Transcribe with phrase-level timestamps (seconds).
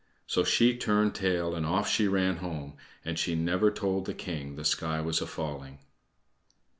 [0.25, 4.55] So she turned tail and off she ran home, and she never told the king
[4.55, 5.77] the sky was a falling.